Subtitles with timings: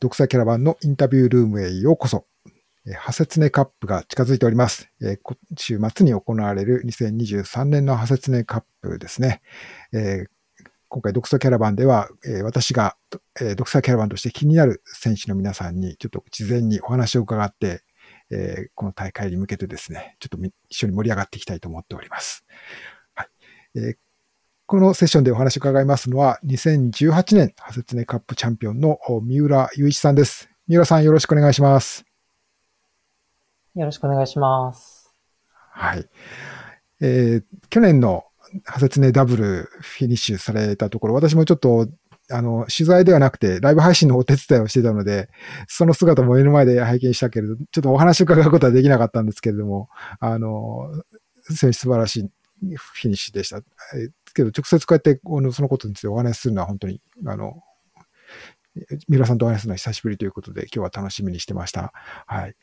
[0.00, 2.26] 独裁キャラバンのインタビュールームへようこそ。
[2.98, 4.88] ハセツネカップが近づいております。
[5.22, 9.42] 今週末に行われる2023年のハセツネカップですね。
[10.88, 12.08] 今回、独裁キャラバンでは、
[12.44, 12.96] 私が
[13.56, 17.82] 独裁キャラバンとして気になる選手の皆さんにちょっと事前にお話を伺って、
[18.74, 22.44] この大会に向けてですね、ちょっと一緒に盛り上がっていきたいと思っております。
[23.14, 23.24] は
[23.74, 23.98] い
[24.68, 30.50] このセッションでお話を伺いますのは、2018年、ハセツネカップチャンピオンの三浦雄一さんです。
[30.66, 32.04] 三浦さん、よろしくお願いします。
[33.74, 35.10] よろしくお願いします。
[35.72, 36.06] はい。
[37.00, 38.24] えー、去年の
[38.66, 41.88] ハセツネダブルフィニッシュされたところ、私もちょっと、
[42.30, 45.30] あの、取材ではなくて、ライブ配信のお手伝いをしてたので、
[45.66, 49.88] その姿も目の前で拝見したけれど、ちょっとお話を伺うことはできなかったんですけれども、
[50.20, 50.90] あの、
[51.44, 52.30] 素晴らしい
[52.76, 53.62] フィニッシュでした。
[54.38, 55.20] けど、直接こうやって
[55.52, 57.62] そのことについてお話しするのは本当に、あの、
[59.08, 61.92] 三浦さんとお話するのは久しぶりということで、今日は楽しみにしてました。
[62.26, 62.54] はい。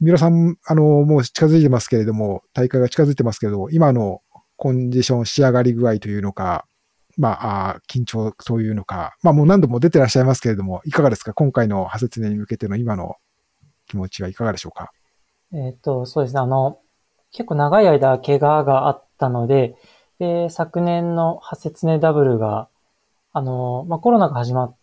[0.00, 4.20] 三浦さん、あの、もう近づいてますけれども、大会が近づいてますけど、今の
[4.56, 6.66] コンディション、仕上がり具合というのか、
[7.16, 11.32] まあ、緊張というのか、まあもう何度も出てらっしゃいますけれども、いかがですか？
[11.32, 13.14] 今回の派説年に向けての今の
[13.86, 14.90] 気持ちはいかがでしょうか？
[15.52, 16.40] えっ、と、そうですね。
[16.40, 16.80] あの、
[17.30, 19.76] 結構長い間怪我があったので、
[20.18, 22.68] で、昨年のハセツネダブルが、
[23.32, 24.76] あの、まあ、コロナが始まっ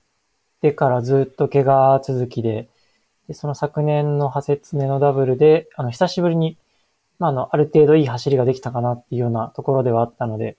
[0.62, 2.70] てからずっと怪我続きで、
[3.28, 6.58] で、その昨年のハセツネのダブルで、あの、久しぶりに、
[7.20, 10.58] まあ、あの、ある程度いい走りができたかなっていうようなところではあったので、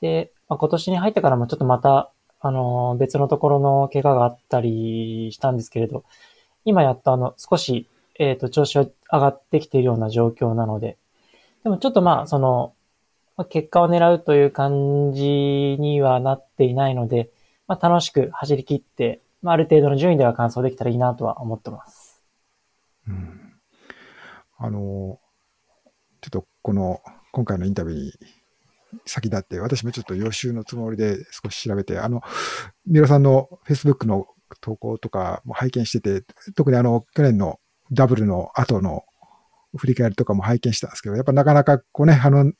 [0.00, 6.04] で、まあ、今年に入ってからもちょっとまた、あの、別のところの怪我があったりしたんですけれど、
[6.64, 10.98] 今やっとあの、少し、えっ、ー、と、調子は上がってきているような状況なので、
[11.64, 12.74] でもちょっとまあ、その、
[13.38, 15.22] まあ、結果を狙うという感じ
[15.78, 17.30] にはなっていないので、
[17.68, 22.20] まあ、楽しく走り切って、まあ、ある程度の順位では完走できたらいいなとは思ってます。
[23.06, 23.54] うん。
[24.58, 25.20] あの、
[26.20, 27.00] ちょっとこの、
[27.30, 28.12] 今回のインタビューに
[29.06, 32.22] 先立って、私もちょっと予習のつもりで少し調べて、あの、
[32.86, 34.26] 三浦さんの Facebook の
[34.60, 37.60] 投稿とかも拝見してて、特にあの、去年の
[37.92, 39.04] ダブルの後の
[39.76, 42.50] 振り返りとかも拝見したんですけど、やっぱなかなかこうね、あの、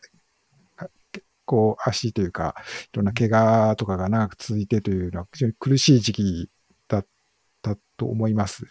[1.48, 2.54] こう足というか、
[2.92, 6.50] いろんな怪我とかが長く続いてというのは非常に苦しい時期
[6.88, 7.06] だっ
[7.62, 8.66] たと思います。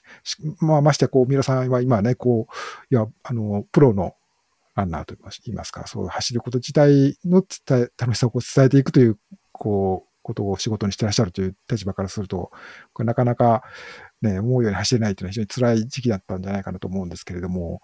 [0.59, 4.13] まあ、ましてこう、皆さんは今ね、こう、いや、あの、プロの
[4.75, 9.17] ランナーと言いますか、そう走ること自体の伝え、楽しさを伝えていくという、
[9.51, 12.51] こう、ことを仕事にしてらっしゃるという立場からすると、
[12.93, 13.63] これなかなか
[14.21, 17.81] ね、思うように走れないというのは非常に辛い時期だったんじゃないかなと思うんですけれども、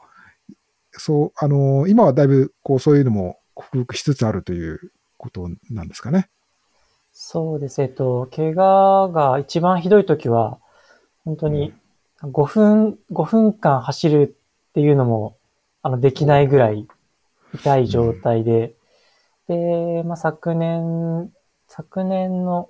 [0.92, 6.30] そう、あの、今はだいぶ、こう、そういうのも克服しつつあるということなんですかね。
[7.12, 7.81] そうです。
[7.81, 10.59] えっと、怪我が一番ひどい時は、
[11.25, 11.74] 本当に
[12.22, 14.36] 5分、5分間走る
[14.69, 15.38] っていうのも、
[15.84, 16.88] あの、できないぐらい
[17.53, 18.75] 痛い状態で、
[19.47, 21.31] うん、で、まあ、昨年、
[21.68, 22.69] 昨年の、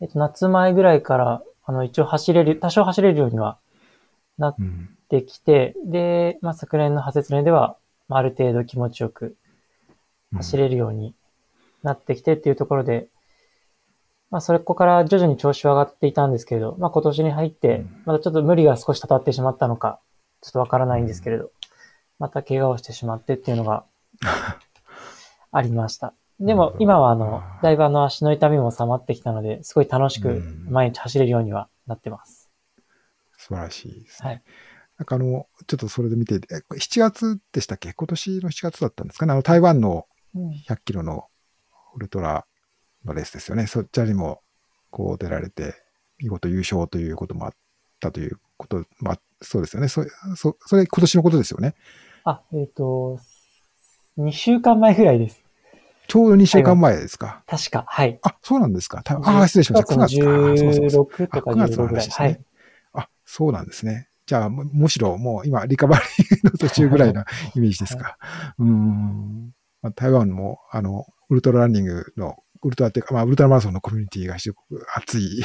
[0.00, 3.58] えっと、夏前ぐらいから、あの、一応走れる、多少走れるようには
[4.38, 4.56] なっ
[5.08, 7.76] てきて、うん、で、まあ、昨年の派切年では、
[8.08, 9.36] まあ、ある程度気持ちよく
[10.34, 11.14] 走れるように
[11.82, 13.08] なってきてっていうところで、
[14.30, 20.00] まあ、それこから徐々に調子は上がっていたんですけれど、まあ、今年に入って、またちょっと無理が少したたってしまったのか、
[20.40, 21.50] ちょっとわからないんですけれど、
[22.18, 23.84] また怪我をしてしまってっていうのが
[25.50, 26.14] ありました。
[26.38, 32.50] でも、今はあの、だいぶあの足の痛みも収まってきたので、すごい楽しく毎日走れるようにはなってます。
[33.36, 34.28] 素晴らしいですね。
[34.28, 34.42] はい。
[34.96, 37.92] なんかあの、ちょっとそれで見て、7月でしたっけ？
[37.92, 39.32] 今年の7月だったんですかね？
[39.32, 41.26] あの、台湾の100キロの
[41.94, 42.46] ウルトラ
[43.04, 43.66] のレースですよね。
[43.66, 44.42] そちらにも
[44.90, 45.74] こう出られて、
[46.18, 47.52] 見事優勝ということもあっ
[47.98, 49.88] たということ、まあ、そうですよね。
[49.88, 50.04] そ
[50.36, 51.74] そそれ今年のことですよね。
[52.24, 53.18] あ、えっ、ー、と、
[54.18, 55.42] 2週間前ぐらいです。
[56.08, 57.42] ちょうど2週間前ですか。
[57.46, 58.18] 確か、はい。
[58.22, 59.02] あ、そうなんですか。
[59.06, 59.94] あ、失礼しました。
[59.94, 60.26] 9月か。
[60.26, 62.08] 16とか15ぐらい。
[62.08, 62.40] はい。
[62.92, 64.08] あ、そうなんですね。
[64.26, 67.24] じゃあ、むしろもう今、リカバリーの途中ぐらいの
[67.54, 68.16] イメージですか。
[68.20, 69.52] はい、うん。
[69.82, 75.42] まあ、台湾も、あの、ウルトラランニングの、ウルトラっていうか、まあ、ウルトラマラソンのコミュニティが非常に熱い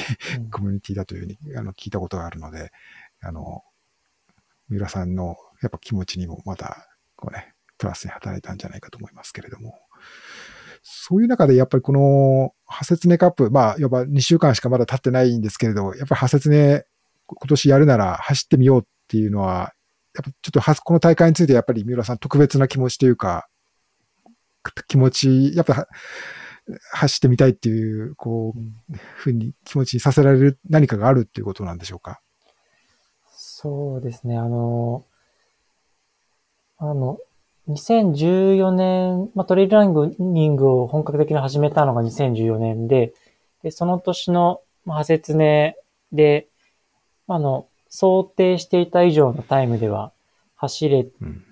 [0.52, 2.72] コミュニティだというふうにあの聞いたことがあるので、
[3.22, 3.64] あの、
[4.70, 9.80] 三浦さんのやっぱ気持ちにもまた、こうね、プラスに働いたんじゃないかと思いますけれども、
[10.84, 16.86] そういう中でやっぱりこの、ハセツネカップ、まあ、やっぱ2週間しかまだ経ってないんですけれど、やっぱりハセツネ、
[17.28, 19.74] 今年やるなら走ってみようっていうのは、
[20.14, 23.48] やっぱちょっとこの大会についてやっぱり三浦さん特別な気持ちというか、
[24.88, 25.88] 気持ち、やっぱ、
[26.92, 32.22] 走ってみたいっていう、こう、ふうに気持ちにさせられる何かがあるっていうことなんでしょうか？
[33.32, 35.06] そうですね、あの、
[36.78, 37.20] あの、
[37.68, 43.14] 2014年、まあ、トレイルランニングを本格的に始めたのが2014年で、
[43.64, 45.78] でその年の、まあ、派説ね
[46.12, 46.48] で、
[47.28, 50.12] あの、想定していた以上のタイムでは
[50.56, 51.44] 走れ、うん。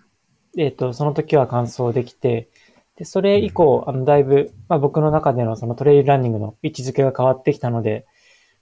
[0.55, 2.49] えっ、と、その時は完走できて、
[2.95, 8.05] で、それ以降、あの、だいぶ、まあ、僕の中でのそのトレイルランニングの位置づけが変わってきたので、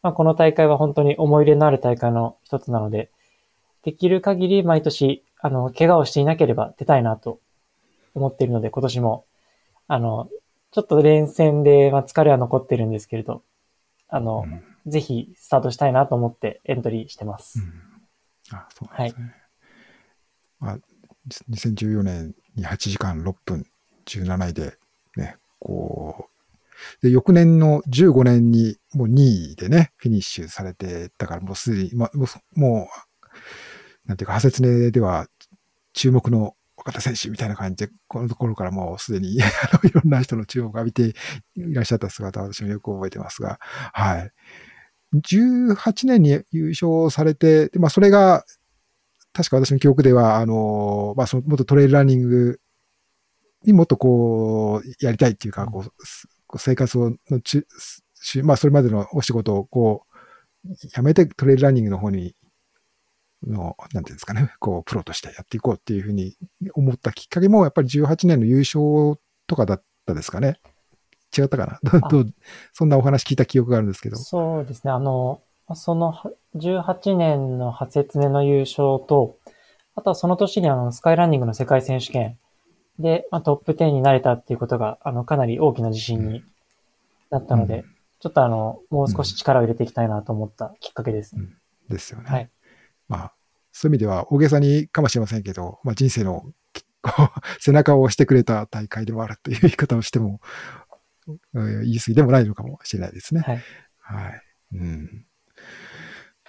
[0.02, 3.12] まあ、この大会は本当に思い入れのある大会の一つなので、
[3.84, 7.40] できる限り毎年、あの、怪我をしていなければ出たいなと
[8.14, 9.26] 思っているので、今年も、
[9.88, 10.30] あの、
[10.72, 13.44] ちょっと連戦で、まあ、疲れは残ってるんですけれど、
[14.08, 14.64] あの、うん。
[14.88, 17.60] ぜひスタートしたいなと思ってエントリーしてます。
[18.52, 19.36] あ、そうですね。
[20.60, 20.78] まあ、
[21.50, 23.66] 2014年に8時間6分
[24.20, 24.78] 17位で、
[25.18, 26.32] ね、こう、
[27.02, 29.22] で、翌年の15年にもう2
[29.54, 32.12] 位でね、フィニッシュされてたから、もうすでに、まあ、
[32.56, 35.28] もう、なんていうか、派説ねでは
[35.94, 41.14] 注目の若手選手みたいな感じで、このところからもうすでに あのいろんな人の注目を浴びて
[41.56, 44.32] いらっしゃった姿を私もよく覚えてますが、はい。
[45.14, 48.46] 18年に優勝されて、でまあ、それが、
[49.34, 52.60] 確か私の記憶では、あの、まあ、その、もっとトレイルランニング
[53.64, 57.66] にもっとこう、やりたいっていうか、こう、生活を、のち、
[58.16, 60.06] しまあ、それまでのお仕事を、こ
[60.66, 62.36] う、やめてトレイルランニングの方に、
[63.46, 66.36] の、なんていうんですかね、こう、プロとしてやっていこうっていうふうに
[66.74, 70.60] 思ったきっかけも、やっぱり18年の優勝とかだったですかね。
[71.36, 72.00] 違ったかな？
[72.10, 72.26] ど
[72.74, 74.18] そんなお話聞いた記憶があるんですけど。
[74.18, 74.92] そうですね。
[74.92, 75.42] あの、
[75.74, 79.38] そのは18年の初説年の優勝と、
[79.96, 82.38] あとはその年にあの、スカイランニングの世界選手権
[83.00, 86.44] で、まあ、トップ10になれたっていうことが、あの、かなり大きな自信に
[87.30, 91.42] なったので、うんちょっとあの、もう少し力を入れていきたいなと思ったきっかけですね。
[91.90, 92.30] ですよね。
[92.30, 92.52] はい。
[93.08, 93.34] まあ、
[93.72, 96.54] そういう意味では大げさにかもしれませんけど、まあ人生の
[97.60, 100.40] 背中を押してくれた大会でもあるという言い方をしても、
[101.54, 103.42] うん言い過ぎでもないのかもしれないですね。
[103.42, 103.64] はい。
[103.98, 104.42] はい。
[104.74, 105.26] うん。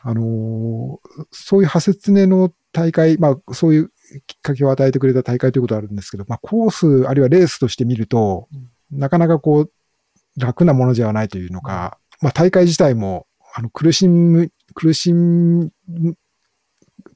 [0.03, 3.93] あのーそういう派説ねの大会、まあそういう
[4.27, 8.49] きっかけを与えてくれた大会ということはあるんですけど、まあコースあるいはレースとして見ると、
[8.91, 9.73] なかなかこう
[10.37, 15.73] 楽なものではないというのか、まあ大会自体もあの苦しむ、苦しむ、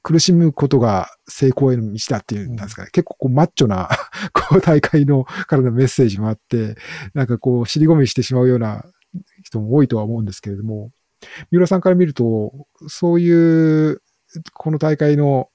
[0.03, 2.89] 苦しむことが成功への道だっていうんですかね。
[2.91, 3.89] 結構こうマッチョな
[4.33, 6.75] こう大会のからのメッセージもあって、
[7.13, 8.85] なんかこう尻込みしてしまうような
[9.43, 10.91] 人も多いとは思うんですけれども、
[11.51, 14.01] 三浦さんから見ると、そういう、
[14.53, 15.49] この大会の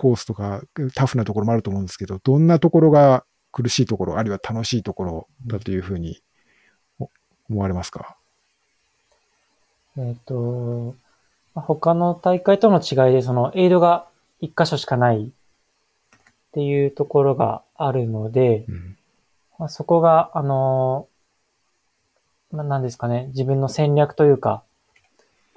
[0.00, 0.62] コースとか
[0.94, 6.22] タフなところもあると思うんですけど、どんなところが苦しいところ、あるいは楽しいところだというふうに
[6.98, 7.10] お
[7.50, 8.16] 思われますか？
[9.98, 10.94] えっ、と、
[11.54, 14.06] まあ他の大会との違いで、その、エイドが
[14.40, 15.28] 一箇所しかないっ
[16.52, 18.96] ていうところがあるので、うん。
[19.58, 24.62] まあ、そこが、あのーまあ、なんですかね、自分の戦略というか、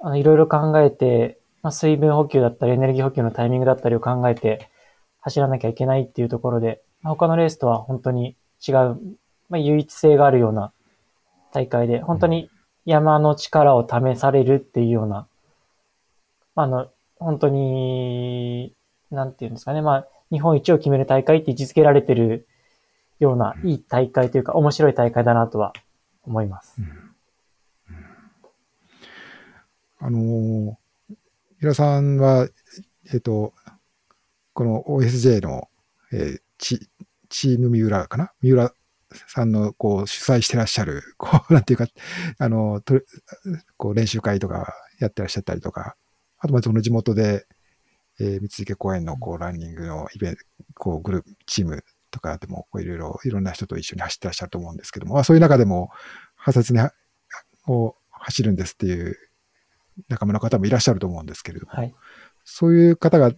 [0.00, 4.68] あの、いろいろ考えて、まあ、水分補給だったり、エネルギー補給のタイミングだったりを考えて、
[5.22, 8.74] 走らなきゃいけないっていうところで、まあ他のレースとは本当に違う、
[9.48, 10.72] まあ、唯一性があるような
[11.54, 12.50] 大会で、本当に
[12.84, 15.26] 山の力を試されるっていうような、
[16.54, 18.74] あの、本当に、
[19.10, 22.46] なんていうんですかね、まあ、日本一を決める大会って位置づけられてる
[23.20, 25.72] ような、いい大会というか、面白い大会だなとは
[26.24, 26.76] 思います。
[29.98, 30.83] あのー、
[31.64, 32.46] 平さんは、
[33.12, 33.54] えっ、と、
[34.52, 35.68] この OSJ の、
[36.12, 36.78] えーチ
[37.28, 38.32] チーム三浦かな？
[38.40, 38.72] 三浦
[39.26, 41.86] さんのこう主催してらっしゃる、 こう、なんていうか、
[42.38, 43.00] あの、と
[43.76, 45.96] こう練習会とかやってらっしゃったりとか、
[46.38, 47.46] あとまあその地元で、
[48.20, 50.42] えー三池公園のこうランニングのイベント、
[50.74, 55.90] こうグループ、チームとかでもこういろいろ、いろんな人と一緒に走ってらっしゃると思うんですけども、まあそういう中でも、
[56.34, 56.80] 派説に
[57.66, 59.16] を走るんですっていう
[60.08, 61.94] 仲間の方もいらっしゃると思うんですけれども、はい。
[62.44, 63.32] そういう方が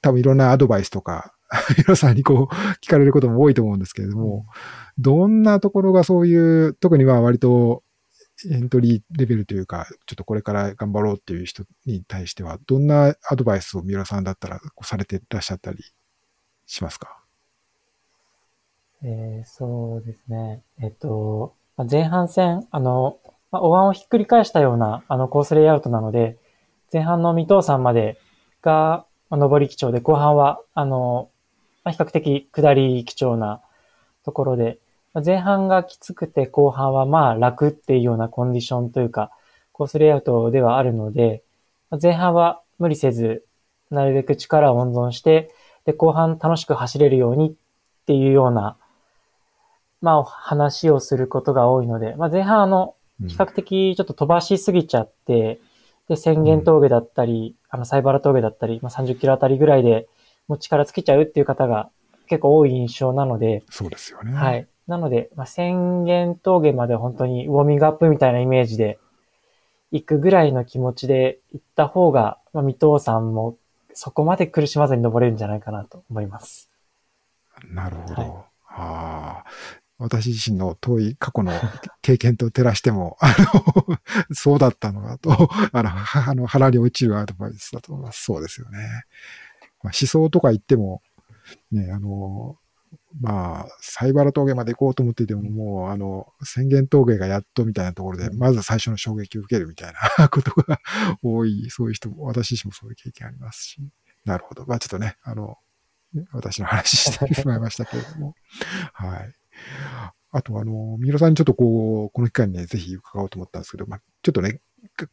[0.00, 1.34] 多分いろんなアドバイスとか、
[1.76, 2.54] 皆さんにこう
[2.84, 4.46] 聞かれることも多いと思うんですけれども、
[4.98, 7.82] どんなところがそういう、特にまあ割と
[8.50, 15.84] エントリーレベルというか、ちょっとこれから頑張ろうっていう人に対しては、どんなアドバイスを三浦さんだったらこうされていらっしゃったり
[16.66, 17.22] しますか？
[19.04, 20.62] えーそうですね。
[20.80, 26.38] えっと、まあ前半戦、あの、まあ、お椀をひっくり返したような、あの、コースレイアウトなので、
[26.92, 28.18] 前半の未踏山まで
[28.62, 31.30] が、上り基調で、後半は、あの、
[31.84, 33.60] ま、比較的下り基調な
[34.24, 34.78] ところで、
[35.24, 39.30] 前半がきつくて後半はまあ楽っていうようなコンディションというか、
[39.72, 41.42] コースレイアウトではあるので、
[42.00, 43.44] 前半は無理せず、
[43.90, 45.50] なるべく力を温存して、
[45.84, 47.54] で、後半楽しく走れるようにっ
[48.06, 48.76] ていうような、
[50.00, 55.60] まあ、話をすることが多いので、まあ、前半あの、比較的ちょっと飛ばしすぎちゃって、
[56.08, 60.08] で、宣言峠だったり、あの、サイバラ峠だったり、まあ、30キロあたりぐらいで
[60.48, 61.90] もう力尽きちゃうっていう方が
[62.28, 64.32] 結構多い印象なので、そうですよね。
[64.32, 64.66] はい。
[64.86, 68.98] なので、まあ、宣言峠まで本当にウォーミングアップみたいなイメージで
[69.92, 73.56] 行くぐらいの気持ちで行った方が、まあ、未藤さんも
[73.94, 76.70] そこまで苦しまずに登れるんじゃないかなと思います。
[77.70, 78.22] なるほど。
[78.22, 78.32] はい、
[78.68, 79.44] あ
[80.02, 81.52] 私自身の遠い過去の
[82.02, 83.98] 経験と照らしても、あの、
[84.34, 85.30] そうだったのだと、
[85.72, 88.24] あの、あの腹に落ちるアドバイスだと思います。
[88.24, 88.78] そうですよね。
[89.82, 91.02] まあ、思想とか言っても、
[91.70, 92.58] ね、あの、
[93.20, 100.80] まあ、サイバラ峠まで行こうと思っていても、もう、あの、宣言峠がやっとみたいなところで、まず最初の衝撃を受けるみたいなことが
[101.22, 103.80] 多い、そういう人も、私自身もそういう経験ありますし。
[104.24, 104.66] なるほど。
[104.66, 105.58] まあちょっとね、あの、
[106.32, 108.34] 私の話してしまいましたけれども。
[108.92, 109.34] はい。
[110.30, 114.60] あと、あの、三浦さんにちょっとこう、この機会にね、ぜひ伺おうと思ったんですけど、まあ、ちょっとね、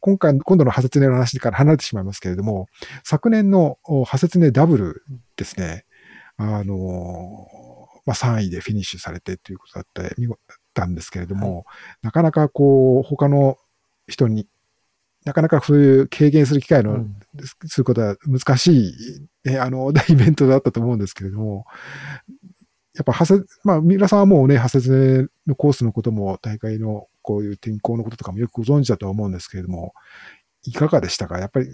[0.00, 2.66] 今回、今度の派切ねの話から離れてしまいますけれども、
[3.04, 5.04] 昨年の派切ねダブル
[5.36, 5.84] ですね、
[6.36, 7.46] あの、
[8.06, 10.28] まあ、3位でフィニッシュされてということだった見
[10.74, 11.64] たんですけれども、はい、
[12.02, 13.56] なかなかこう、他の
[14.08, 14.46] 人に、
[15.24, 17.14] なかなかそういう軽減する機会の、うん、
[17.66, 18.94] することは難しい、
[19.44, 21.66] えあの、大 イベントだったと思うんですけれども、
[22.94, 24.90] やっぱ、はせ、まあ、三浦さんはもうね、ハセツ
[25.22, 29.94] ネのコースのことも、大会のこういう天候のこととかもよくご存知だと思うんですけれども、
[30.64, 31.38] いかがでしたか？
[31.38, 31.72] やっぱり、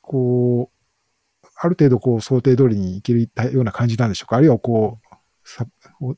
[0.00, 4.36] こう、ある程度こう想定通りにいけるような感じなんでしょうか？
[4.36, 5.16] あるいはこう、
[5.48, 5.66] さ、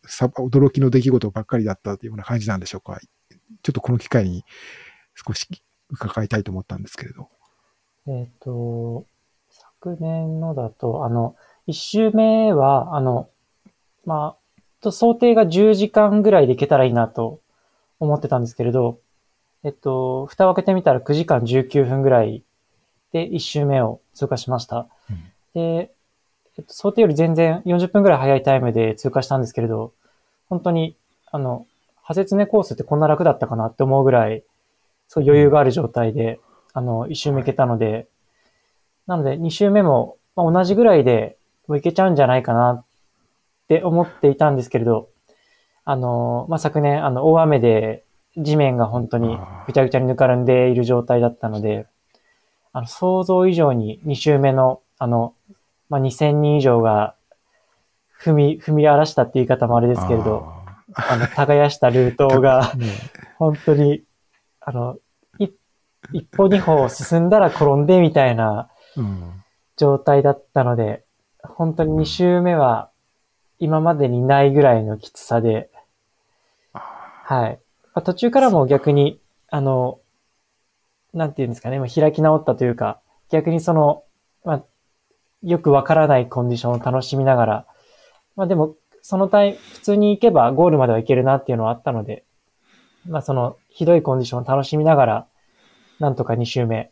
[0.07, 3.00] さ、驚きの出来事ばっかりだったというような感じなんでしょうか？
[3.62, 4.45] ちょっとこの機会に
[5.14, 5.49] 少し
[5.88, 7.28] 伺いたいと思ったんですけれど。
[8.07, 9.07] えっ、と、
[9.49, 13.31] 昨年のだと、あの、一周目は、あの、
[14.06, 17.40] まあ、と想定が10時間ぐらいでいけたらいいなと
[17.98, 19.00] 思ってたんですけれど、
[19.64, 22.42] えっと、蓋を開けてみたら9時間19分ぐらい
[23.12, 24.86] で1周目を通過しました。
[25.10, 25.16] うん、
[25.54, 25.90] で、
[26.56, 29.92] えっと、想定より全然40分ぐらい早いタイムで通過したんですけれど、
[30.48, 30.96] 本当に、
[31.32, 34.44] あの、派切ねコースってこんな楽だったかなって思うぐらい、
[35.08, 36.38] そう余裕がある状態で、
[36.72, 38.06] あの、1周目いけたので、
[39.06, 41.36] なので2周目も、まあ、同じぐらいで
[41.66, 42.84] もういけちゃうんじゃないかな
[43.66, 45.08] って思っていたんですけれど、
[45.85, 48.04] あの、まあ、昨年、あの、大雨で
[48.37, 51.87] 地面が本当にぐちゃぐちゃにぬかるんでいる状態だったので、
[52.73, 55.35] あの、想像以上に2周目の、あの、
[55.88, 57.16] まあ、2000人以上が
[58.23, 60.44] 踏み、踏み荒らしたって言い方もあれですけれど、
[60.94, 62.73] ああの、耕したルートが、
[63.38, 64.02] 本当に、
[64.61, 64.96] あの、
[66.12, 68.68] 一歩二歩進んだら転んでみたいな
[69.76, 71.04] 状態だったので、
[71.42, 72.90] 本当に2周目は
[73.58, 75.70] 今までにないぐらいのきつさで、
[76.72, 77.60] はい。
[77.94, 80.00] まあ、途中からも逆に、あの、
[81.12, 84.04] なんていうんですかね、まあ、開き直ったというか、逆にその、
[84.44, 84.64] まあ、
[85.42, 87.66] よくわからないコンディションを楽しみながら、
[88.36, 92.25] まあでも、そのタイ、普通に行けばゴールまでは行けるなっていうのはあったので、
[93.06, 95.26] まあその、ひどいコンディションを楽しみながら、
[96.00, 96.90] なんとか2周目、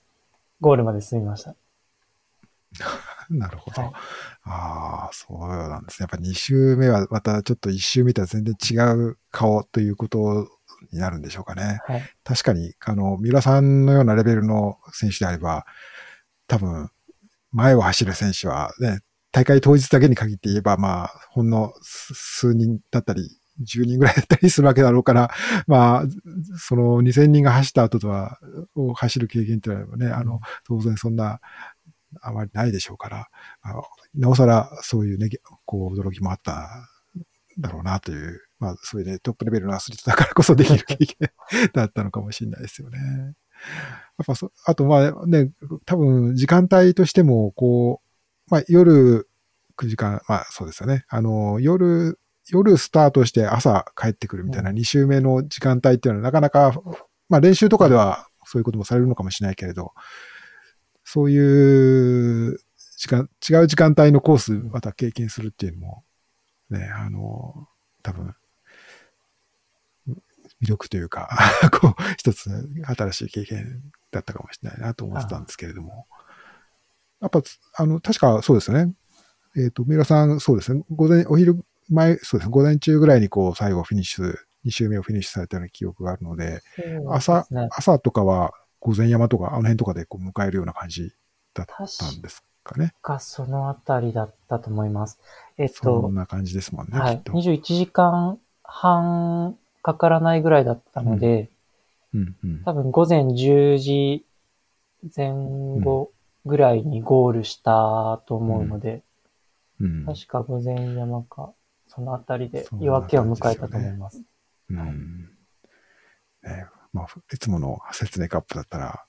[0.60, 1.54] ゴールまで進みました。
[3.30, 3.82] なるほど。
[3.82, 3.92] はい、
[4.44, 6.06] ああ、そうなんですね。
[6.10, 10.48] やっぱ2周目はまたちょっと1周目とは全然違う顔ということ
[10.92, 11.80] になるんでしょうかね。
[11.86, 15.64] はい、確かに、あの、三浦さんのようなレベルの選手であれば、
[16.46, 16.90] 多分、
[17.52, 19.00] 前を走る選手はね、
[19.32, 25.30] 大会当日だけに限って言えば、まあ、ほんの数人だったり、10人ぐらいだったりするわけだろうから、
[25.66, 26.04] まあ、
[26.58, 28.38] その2000人が走った後とは、
[28.74, 31.40] を走る経験っていうのはね、あの、当然そんな
[32.22, 33.28] あまりないでしょうから、
[34.14, 35.28] なおさらそういうね、
[35.64, 36.68] こう驚きもあった
[37.58, 41.30] だろうなという、まあそういうね、トップレベルのアスリートだからこそできる経験
[41.72, 42.98] だったのかもしれないですよね。
[42.98, 45.50] やっぱそ、あとまあね、
[45.86, 48.00] 多分時間帯としても、こ
[48.48, 49.28] う、まあ夜
[49.76, 51.04] 9時間、まあそうですよね。
[51.08, 52.18] あの、夜、
[52.48, 56.78] 夜スタートして朝帰ってくるみたいな2週目の時間帯っていうのはなかなか、
[57.28, 59.92] まあ練習とかではそういうこともされるのかもしれないけれど、
[61.14, 62.58] そういう
[62.98, 66.04] 時間、違う時間帯のコースまた経験するっていうのも、
[66.70, 67.68] ね、あの、
[68.02, 68.34] 多分、
[70.60, 71.28] 魅力というか
[71.80, 72.50] こう、一つ
[72.96, 73.80] 新しい経験
[74.10, 76.08] だったかもしれないなと思ってたんですけれども。
[77.20, 77.42] やっぱ、
[77.76, 78.92] あの、確かそうですね。
[79.56, 80.82] えっ、ー、と、三浦さん、そうですね。
[80.90, 86.60] 午前、お昼前、そうですね、午前中ぐらいにこう、最後フィニッシュ、2周目をフィニッシュされたような記憶があるので、
[87.08, 88.52] 朝、ね、朝とかは、
[88.84, 91.14] 午前山とか、あの辺とかでこう迎えるような感じ
[91.54, 92.92] だったんですかね。
[93.00, 95.18] か、そのあたりだったと思います。
[95.56, 97.22] えっそと、んな感じですもんね、はいきっ。
[97.22, 97.32] と。
[97.32, 101.50] 21時間半かからないぐらいだったので、
[102.12, 104.26] うんうん多分午前10時
[105.16, 105.32] 前
[105.80, 106.12] 後
[106.44, 109.02] ぐらいにゴールしたと思うので、
[109.80, 111.54] うん確か午前山か、
[111.88, 114.22] そのあたりで夜明けを迎えたと思います。
[114.68, 115.30] うん
[116.42, 119.04] ねまあ、いつもの説明カップだったら、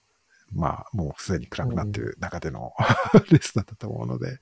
[0.52, 2.74] まあ、もうすでに暗くなってる中での、
[3.32, 4.38] レースだったと思うので、はい。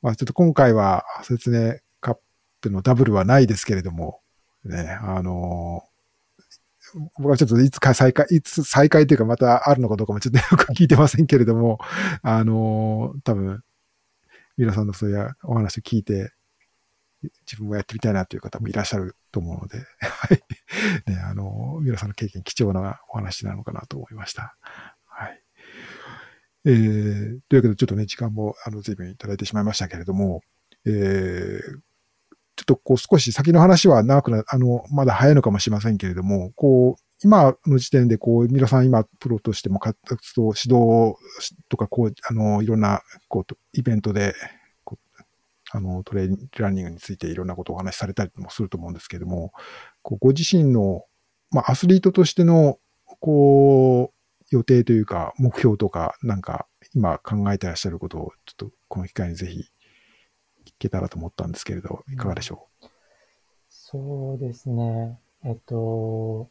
[0.00, 2.18] まあ、ちょっと今回は説明カッ
[2.60, 4.20] プのダブルはないですけれども、
[4.64, 5.84] ね、あの
[7.18, 11.78] 僕はちょっといつか再開、いつ再開というかまたあるのかどうかもちょっと よく聞いてませんけれども、
[12.22, 13.62] あの多分、
[14.56, 16.32] 皆さんのそういうお話を聞いて、
[17.22, 21.10] 自分もやってみたいなという方もいらっしゃると思うので、 はい。
[21.10, 24.56] ね、あの、皆さんの経験貴重なお話なのかなと思いました。
[25.04, 25.42] はい。
[26.66, 30.42] えー、というわけでちょっとね、時間も、あの、随分いただいてしまいましたけれども、
[30.84, 31.60] えー、
[32.56, 39.96] ちょっとこう少し先の話は長くな、あの、まだ早いのかもしれませんけれども、こう、今の時点で、こう、皆さん今、プロとしても活
[40.36, 41.16] 動、指導
[41.68, 44.34] とか、こう、あの、いろんな、こう、イベントで、
[45.76, 49.52] あの、トレーニング、ランニングについていろんなことをお話しされたりもすると思うんですけれども、
[50.00, 51.04] こうご自身の、
[51.50, 52.78] まあ、アスリートとしての、
[53.20, 59.60] こう、予定というか、目標とか、なんか、今考えてらっしゃることを、ちょっとこの機会にぜひ
[60.64, 62.68] 聞けたらと思ったんですけれど、いかがでしょ
[63.68, 65.18] そうですね。
[65.44, 66.48] えっと、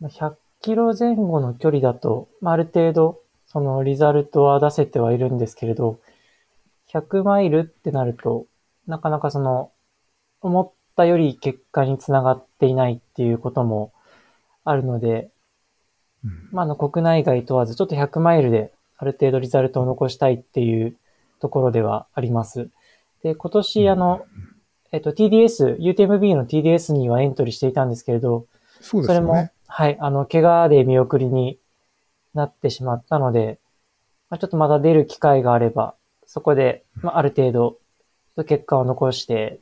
[0.00, 6.00] まあ100キロ前後の距離だと、まあ、ある程度、そのリザルトは出せてはいるんですけれど、
[6.92, 8.46] 100マイルってなると、
[8.86, 9.72] なかなかその、
[10.40, 13.92] 思ったより結果につながっていないっていうことも
[14.64, 15.30] あるので、
[16.24, 16.28] う。
[16.28, 20.96] うんまあ、あの国内外問わず、ちょっと100マイルである程度リザルトを残したいっていう
[21.40, 22.70] ところではあります。
[23.22, 24.26] で、今年、あの、
[24.90, 28.46] えっと、TDS、UTMB の TDS にはエントリーしていたんですけれど、
[28.80, 31.58] そうですそれもはい、あの、怪我で見送りに
[32.34, 33.60] なってしまったので、
[34.30, 35.94] まあ、ちょっとまだ出る機会があれば、
[36.28, 37.78] そこで、まあ、ある程度、
[38.44, 39.60] 結果を残して、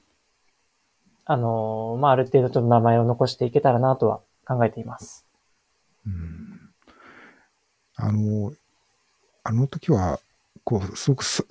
[1.25, 5.25] あの、まあ、ある程度ちょっと名前を残していけたらなとは考えています。
[6.05, 6.47] うん
[7.99, 8.53] あの、
[9.43, 10.21] あの時は、
[10.65, 11.47] こう、すごくす、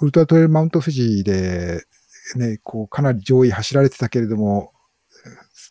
[0.00, 1.82] ウルトラトレイルマウント富士で、
[2.36, 4.72] ね、こう、かなり上位走られてたけれども、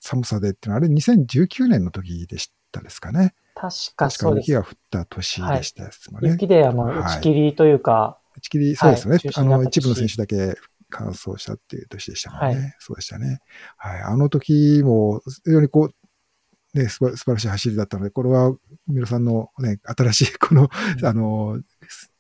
[0.01, 3.33] 寒さでってのは、あれ2019年の時でしたですかね。
[3.55, 4.53] 確か確かそうです雪。
[4.53, 6.31] が降った年でしたですもんね。
[6.31, 9.19] 雪で、あの、はい打ち切りというか、打ち切り、そうですよね。
[9.19, 10.55] 中止あの、一部の選手だけ
[10.89, 12.55] 完走したっていう年でしたもんね。
[12.55, 13.39] はいそうでしたね。
[13.77, 14.01] はい。
[14.01, 18.55] あの時も、非常にこう、ね、素晴らしい走りだったので、これは、
[18.87, 21.61] 三浦さんのね、新しい、 この、うんあの、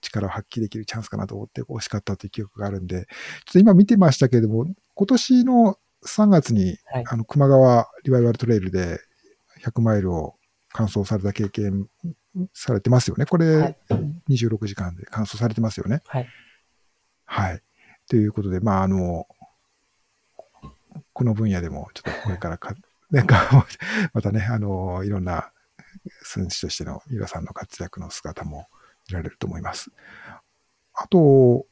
[0.01, 3.07] 力を発揮できるチャンスかなと思って、惜しかったという記憶があるんで、ちょっ
[3.53, 7.03] と今見てましたけれども、今年の3月に、はい。
[7.07, 8.99] あの、熊川リバイバルトレイルで
[9.63, 10.35] 100マイルを
[10.73, 11.87] 完走された経験
[12.53, 13.25] されてますよね。
[13.25, 13.77] これ、はい。
[14.29, 16.01] 26時間で完走されてますよね。
[16.07, 16.27] はい。
[17.25, 17.61] はい。
[18.07, 19.27] ということで、まあ、あの、
[21.13, 22.75] この分野でも、ちょっとこれからか、
[23.11, 23.67] なんか、
[24.13, 25.51] またね、あの、いろんな
[26.23, 28.67] 選手としての三浦さんの活躍の姿も
[29.09, 29.91] 見られると思います。
[30.93, 31.65] あと、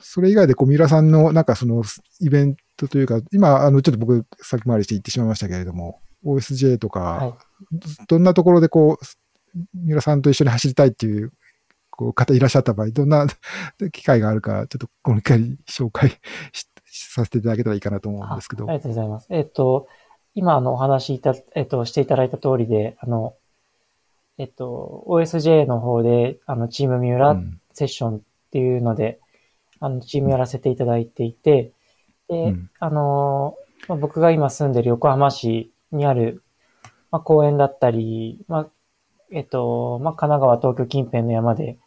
[0.00, 1.82] それ以外で、こう、三浦さんの、なんかその、
[2.20, 7.38] イベントというか、今、あの、ちょっと僕、先回りして言ってしまいましたけれども、OSJ とか、は
[7.72, 8.06] い。
[8.06, 9.04] どんなところでこう、
[9.74, 11.32] 三浦さんと一緒に走りたいっていう
[11.90, 13.26] こう方いらっしゃった場合、どんな
[13.92, 16.10] 機会があるか、ちょっとこの機会に紹介
[16.52, 18.64] しさせていただけたらいいかなと思うんですけど。
[18.66, 19.26] あありがとうございます。
[19.30, 19.88] えっ、と、
[20.34, 23.34] 今あのお話しいた、えっ、と、していただいた通りで、あの、
[24.38, 29.20] えっ、と、OSJ の方で、あの、チーム三浦うんセッションっていうので、
[29.80, 31.72] あの、チームやらせていただいていて、
[32.28, 33.56] で、うんあの、
[33.88, 36.42] まあ、僕が今住んでる横浜市にある、
[37.10, 38.66] まあ、公園だったり、まあ、
[39.30, 41.78] えっ、と、まあ、神奈川、東京近辺の山で、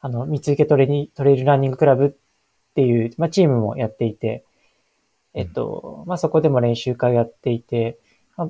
[0.00, 2.12] あの、三池トレニトレイルランニングクラブっ
[2.74, 4.44] ていう、まあ、チームもやっていて、
[5.34, 7.98] えっと、まあ、そこでも練習会やっていて、
[8.36, 8.48] まあ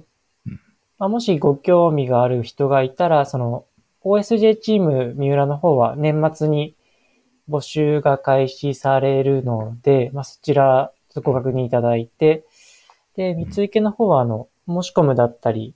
[0.99, 3.67] まあ、もしご興味がある人がいたら、その、
[4.05, 6.75] OSJ チーム三浦の方は年末に
[7.49, 12.45] 募集が開始されるので、まあ、そちらご確認いただいて、
[13.17, 15.75] で、三池の方は、あの、申し込むだったり、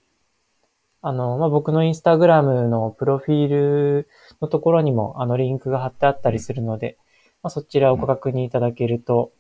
[1.07, 4.09] あの、まあ、僕のインスタグラムのプロフィール
[4.43, 6.99] のところにも、あの、リンクが貼ってあったりするので、
[7.45, 9.31] まあ、そちらをご確認いただけると、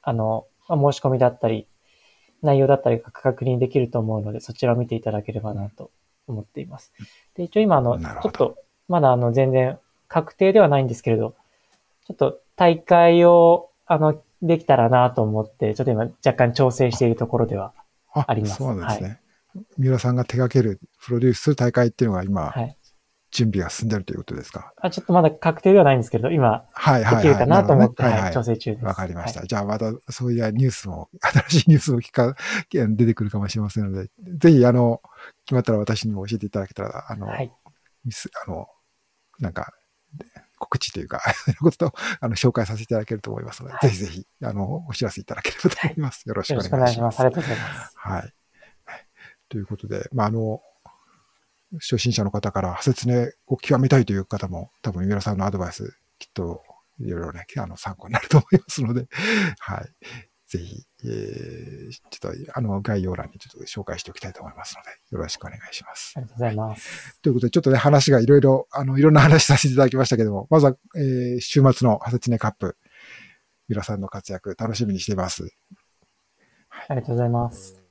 [0.00, 1.66] あの、まあ、申し込みだったり、
[2.40, 5.90] 内容だったりが確認できると思うので、そちらを見ていただければなと
[6.28, 6.92] 思っています。
[7.34, 9.76] で、一応今、あの、ちょっと、まだあの、全然
[10.06, 11.34] 確定ではないんですけれど、
[12.06, 17.72] ちょっと大会を、あの、できたらなと思って、ちょっと今若干調整しているところでは、
[18.14, 19.20] あありますそうなんですね。
[19.76, 22.74] 三浦さんが手掛ける、プロデュースする大会っていうのが今、はい。
[23.30, 24.72] 準備が進んでるということですか？
[24.80, 27.22] あ、ちょっとまだ確定ではないんですけど、今、はいはい、はい。
[27.24, 28.84] できるかなと思って、るほどねはい、調整中です。
[28.86, 29.40] わかりました。
[29.40, 32.34] はいじゃあまたそういうニュースも、新しいニュースも聞か、
[32.72, 35.02] 出てくるかもしれませんので、ぜひ、あの、
[35.44, 37.52] 決まったら私にも教えていただけたら、あの、はい。
[38.04, 38.66] ミスあの、
[39.40, 39.74] なんか、
[40.58, 46.26] 告知というか、そういうことと、あの、紹介させていただけると思いますので、はいぜひぜひ、あの、お知らせいただければと思います。
[46.26, 46.70] よろしくよろお願いしま。
[46.70, 47.20] しくお願いしますす。
[47.20, 47.92] ありがとうございます。
[47.96, 48.37] はい。
[49.48, 50.60] ということで、まあ、あの、
[51.80, 56.62] 初心者の方から、説明を極めたいという方も、多分、三浦さんのアドバイス、きっと、
[57.00, 59.06] いろいろね、あの、参考になると思いますので、
[59.60, 60.06] はい。
[60.46, 66.14] ぜひ、えー、ちょっと、あの、概要欄にちょっと紹介しておきたいと思いますので、よろしくお願いします。
[66.16, 67.20] ありがとうございます。
[67.20, 72.78] ということで、ちょっとね、話がいろいろ、あの、いろんな話させていただきましたけども、まずは、えー、週末のハセツネカップ、
[73.68, 75.46] 三浦さんの活躍、楽しみにしています。
[76.88, 77.87] ありがとうございます。